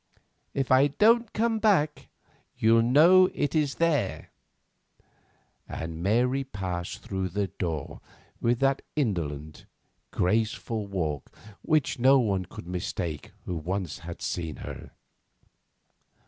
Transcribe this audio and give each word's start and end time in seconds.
If 0.55 0.71
I 0.71 0.87
don't 0.87 1.31
come 1.31 1.59
back, 1.59 2.09
you'll 2.57 2.81
know 2.81 3.29
it 3.35 3.53
is 3.53 3.75
there," 3.75 4.31
and 5.69 6.01
Mary 6.01 6.43
passed 6.43 7.03
through 7.03 7.29
the 7.29 7.49
door 7.49 8.01
with 8.41 8.57
that 8.61 8.81
indolent, 8.95 9.67
graceful 10.09 10.87
walk 10.87 11.31
which 11.61 11.99
no 11.99 12.17
one 12.17 12.45
could 12.45 12.65
mistake 12.65 13.31
who 13.45 13.55
once 13.55 13.99
had 13.99 14.23
seen 14.23 14.55
her. 14.65 14.89